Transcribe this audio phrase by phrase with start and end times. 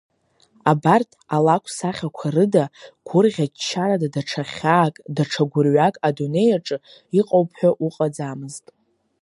[0.71, 2.65] Абарҭ алакә сахьақәа рыда
[3.07, 6.77] гәырӷьа-ччарада даҽа хьаак, даҽа гәырҩак адунеи аҿы
[7.19, 8.65] иҟоуп ҳәа уҟаӡамызт.